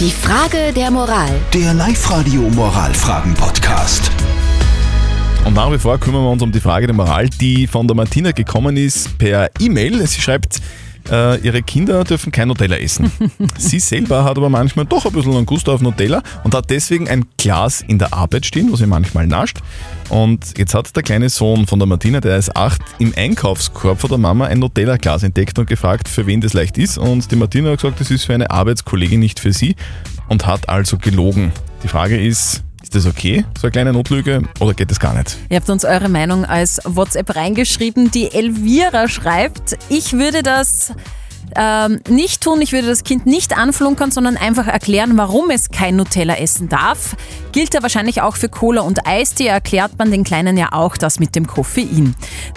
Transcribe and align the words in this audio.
Die 0.00 0.10
Frage 0.10 0.72
der 0.74 0.90
Moral. 0.90 1.30
Der 1.52 1.72
Live-Radio 1.72 2.42
Moralfragen-Podcast. 2.50 4.10
Und 5.44 5.54
nach 5.54 5.70
wie 5.70 5.78
vor 5.78 5.98
kümmern 5.98 6.24
wir 6.24 6.30
uns 6.30 6.42
um 6.42 6.50
die 6.50 6.58
Frage 6.58 6.88
der 6.88 6.96
Moral, 6.96 7.28
die 7.28 7.68
von 7.68 7.86
der 7.86 7.94
Martina 7.94 8.32
gekommen 8.32 8.76
ist 8.76 9.16
per 9.18 9.50
E-Mail. 9.60 10.04
Sie 10.08 10.20
schreibt, 10.20 10.60
äh, 11.10 11.38
ihre 11.40 11.62
Kinder 11.62 12.04
dürfen 12.04 12.32
kein 12.32 12.48
Nutella 12.48 12.76
essen. 12.76 13.10
Sie 13.58 13.80
selber 13.80 14.24
hat 14.24 14.36
aber 14.36 14.48
manchmal 14.48 14.86
doch 14.86 15.04
ein 15.04 15.12
bisschen 15.12 15.34
einen 15.34 15.46
Gust 15.46 15.68
auf 15.68 15.80
Nutella 15.80 16.22
und 16.44 16.54
hat 16.54 16.70
deswegen 16.70 17.08
ein 17.08 17.24
Glas 17.38 17.82
in 17.82 17.98
der 17.98 18.12
Arbeit 18.12 18.46
stehen, 18.46 18.70
wo 18.70 18.76
sie 18.76 18.86
manchmal 18.86 19.26
nascht. 19.26 19.58
Und 20.08 20.56
jetzt 20.58 20.74
hat 20.74 20.94
der 20.94 21.02
kleine 21.02 21.28
Sohn 21.28 21.66
von 21.66 21.78
der 21.78 21.86
Martina, 21.86 22.20
der 22.20 22.36
ist 22.36 22.56
acht, 22.56 22.82
im 22.98 23.12
Einkaufskorb 23.16 24.00
von 24.00 24.10
der 24.10 24.18
Mama 24.18 24.46
ein 24.46 24.58
Nutella-Glas 24.58 25.22
entdeckt 25.22 25.58
und 25.58 25.66
gefragt, 25.66 26.08
für 26.08 26.26
wen 26.26 26.40
das 26.40 26.52
leicht 26.52 26.78
ist. 26.78 26.98
Und 26.98 27.30
die 27.30 27.36
Martina 27.36 27.70
hat 27.70 27.78
gesagt, 27.78 28.00
das 28.00 28.10
ist 28.10 28.24
für 28.24 28.34
eine 28.34 28.50
Arbeitskollegin, 28.50 29.20
nicht 29.20 29.40
für 29.40 29.52
sie 29.52 29.76
und 30.28 30.46
hat 30.46 30.68
also 30.68 30.98
gelogen. 30.98 31.52
Die 31.82 31.88
Frage 31.88 32.16
ist, 32.16 32.64
ist 32.94 33.06
das 33.06 33.12
okay, 33.12 33.44
so 33.58 33.66
eine 33.66 33.72
kleine 33.72 33.92
Notlüge, 33.92 34.42
oder 34.60 34.74
geht 34.74 34.90
das 34.90 35.00
gar 35.00 35.14
nicht? 35.14 35.36
Ihr 35.48 35.56
habt 35.56 35.68
uns 35.68 35.84
eure 35.84 36.08
Meinung 36.08 36.44
als 36.44 36.80
WhatsApp 36.84 37.34
reingeschrieben. 37.34 38.10
Die 38.10 38.32
Elvira 38.32 39.08
schreibt, 39.08 39.76
ich 39.88 40.12
würde 40.12 40.42
das 40.42 40.92
ähm, 41.56 42.00
nicht 42.08 42.42
tun, 42.42 42.60
ich 42.60 42.72
würde 42.72 42.88
das 42.88 43.04
Kind 43.04 43.26
nicht 43.26 43.56
anflunkern, 43.56 44.10
sondern 44.10 44.36
einfach 44.36 44.66
erklären, 44.66 45.16
warum 45.16 45.50
es 45.50 45.70
kein 45.70 45.96
Nutella 45.96 46.36
essen 46.36 46.68
darf. 46.68 47.16
Gilt 47.52 47.74
ja 47.74 47.82
wahrscheinlich 47.82 48.22
auch 48.22 48.36
für 48.36 48.48
Cola 48.48 48.82
und 48.82 49.06
Eistee, 49.06 49.46
erklärt 49.46 49.98
man 49.98 50.10
den 50.10 50.24
Kleinen 50.24 50.56
ja 50.56 50.72
auch 50.72 50.96
das 50.96 51.20
mit 51.20 51.36
dem 51.36 51.46
Koffein. 51.46 52.14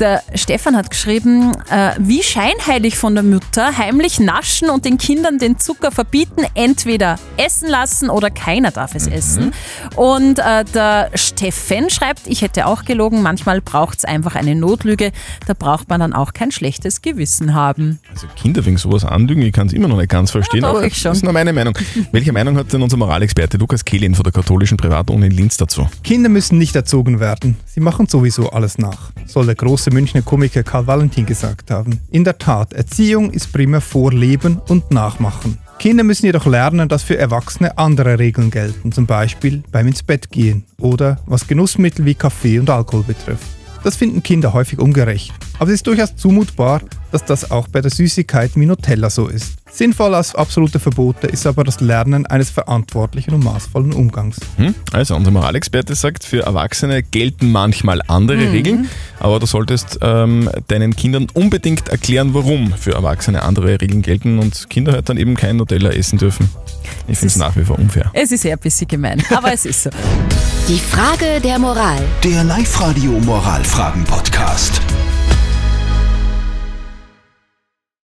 Der 0.00 0.22
Stefan 0.34 0.76
hat 0.76 0.90
geschrieben, 0.90 1.52
äh, 1.70 1.92
wie 1.98 2.22
scheinheilig 2.22 2.98
von 2.98 3.14
der 3.14 3.22
Mutter, 3.22 3.78
heimlich 3.78 4.18
naschen 4.18 4.70
und 4.70 4.84
den 4.84 4.98
Kindern 4.98 5.38
den 5.38 5.58
Zucker 5.58 5.92
verbieten, 5.92 6.44
entweder 6.54 7.18
essen 7.36 7.68
lassen 7.68 8.10
oder 8.10 8.30
keiner 8.30 8.70
darf 8.72 8.94
es 8.94 9.06
essen. 9.06 9.52
Und 9.94 10.38
äh, 10.38 10.64
der 10.64 11.10
Steffen 11.14 11.90
schreibt, 11.90 12.26
ich 12.26 12.42
hätte 12.42 12.66
auch 12.66 12.84
gelogen, 12.84 13.22
manchmal 13.22 13.60
braucht 13.60 13.98
es 13.98 14.04
einfach 14.04 14.34
eine 14.34 14.54
Notlüge, 14.54 15.12
da 15.46 15.54
braucht 15.54 15.88
man 15.88 16.00
dann 16.00 16.12
auch 16.12 16.32
kein 16.32 16.50
schlechtes 16.50 17.02
Gewissen 17.02 17.54
haben. 17.54 18.00
Also 18.10 18.26
Kinder 18.36 18.64
wegen 18.70 18.78
sowas 18.78 19.04
anlügen, 19.04 19.42
ich 19.42 19.52
kann 19.52 19.66
es 19.66 19.72
immer 19.72 19.88
noch 19.88 19.96
nicht 19.96 20.08
ganz 20.10 20.30
verstehen, 20.30 20.62
Ja, 20.62 20.68
doch, 20.70 20.78
aber 20.78 20.86
ich 20.86 20.96
schon. 20.96 21.10
das 21.10 21.18
ist 21.18 21.24
nur 21.24 21.32
meine 21.32 21.52
Meinung. 21.52 21.76
Welche 22.12 22.32
Meinung 22.32 22.56
hat 22.56 22.72
denn 22.72 22.80
unser 22.82 22.96
Moralexperte 22.96 23.56
Lukas 23.58 23.84
Kehlin 23.84 24.14
von 24.14 24.22
der 24.22 24.32
katholischen 24.32 24.76
Privatuni 24.76 25.26
in 25.26 25.32
Linz 25.32 25.56
dazu? 25.56 25.88
Kinder 26.04 26.28
müssen 26.28 26.56
nicht 26.58 26.76
erzogen 26.76 27.18
werden. 27.20 27.56
Sie 27.66 27.80
machen 27.80 28.06
sowieso 28.06 28.50
alles 28.50 28.78
nach, 28.78 29.10
soll 29.26 29.46
der 29.46 29.56
große 29.56 29.90
Münchner 29.90 30.22
Komiker 30.22 30.62
Karl 30.62 30.86
Valentin 30.86 31.26
gesagt 31.26 31.70
haben. 31.72 32.00
In 32.10 32.22
der 32.24 32.38
Tat, 32.38 32.72
Erziehung 32.72 33.30
ist 33.32 33.52
primär 33.52 33.80
Vorleben 33.80 34.60
und 34.68 34.90
Nachmachen. 34.92 35.58
Kinder 35.80 36.04
müssen 36.04 36.26
jedoch 36.26 36.46
lernen, 36.46 36.88
dass 36.88 37.02
für 37.02 37.18
Erwachsene 37.18 37.76
andere 37.76 38.18
Regeln 38.18 38.50
gelten, 38.50 38.92
zum 38.92 39.06
Beispiel 39.06 39.62
beim 39.72 39.88
ins 39.88 40.02
Bett 40.02 40.30
gehen 40.30 40.64
oder 40.78 41.18
was 41.26 41.48
Genussmittel 41.48 42.04
wie 42.04 42.14
Kaffee 42.14 42.58
und 42.60 42.70
Alkohol 42.70 43.02
betrifft. 43.02 43.46
Das 43.82 43.96
finden 43.96 44.22
Kinder 44.22 44.52
häufig 44.52 44.78
ungerecht. 44.78 45.32
Aber 45.60 45.68
es 45.68 45.74
ist 45.76 45.86
durchaus 45.86 46.16
zumutbar, 46.16 46.80
dass 47.12 47.24
das 47.24 47.50
auch 47.50 47.68
bei 47.68 47.80
der 47.82 47.90
Süßigkeit 47.90 48.52
wie 48.54 48.64
Nutella 48.64 49.10
so 49.10 49.28
ist. 49.28 49.52
Sinnvoll 49.70 50.14
als 50.14 50.34
absolute 50.34 50.80
Verbote 50.80 51.26
ist 51.26 51.46
aber 51.46 51.64
das 51.64 51.80
Lernen 51.80 52.24
eines 52.26 52.48
verantwortlichen 52.50 53.34
und 53.34 53.44
maßvollen 53.44 53.92
Umgangs. 53.92 54.38
Hm? 54.56 54.74
Also, 54.92 55.14
unser 55.14 55.30
Moralexperte 55.30 55.94
sagt, 55.94 56.24
für 56.24 56.42
Erwachsene 56.44 57.02
gelten 57.02 57.52
manchmal 57.52 58.00
andere 58.08 58.50
Regeln, 58.50 58.88
aber 59.20 59.38
du 59.38 59.44
solltest 59.46 59.98
ähm, 60.02 60.48
deinen 60.68 60.96
Kindern 60.96 61.26
unbedingt 61.34 61.88
erklären, 61.90 62.32
warum 62.32 62.72
für 62.72 62.94
Erwachsene 62.94 63.42
andere 63.42 63.80
Regeln 63.80 64.00
gelten 64.02 64.38
und 64.38 64.70
Kinder 64.70 64.92
halt 64.92 65.08
dann 65.10 65.18
eben 65.18 65.36
kein 65.36 65.56
Nutella 65.58 65.90
essen 65.90 66.18
dürfen. 66.18 66.48
Ich 67.06 67.18
finde 67.18 67.26
es 67.28 67.34
ist- 67.34 67.36
nach 67.36 67.54
wie 67.56 67.64
vor 67.64 67.78
unfair. 67.78 68.10
Es 68.14 68.32
ist 68.32 68.44
eher 68.46 68.56
ein 68.56 68.60
bisschen 68.60 68.88
gemein, 68.88 69.22
aber 69.30 69.52
es 69.52 69.66
ist 69.66 69.82
so. 69.84 69.90
Die 70.68 70.78
Frage 70.78 71.40
der 71.44 71.58
Moral. 71.58 71.98
Der 72.24 72.44
Live-Radio 72.44 73.12
Moralfragen-Podcast. 73.20 74.79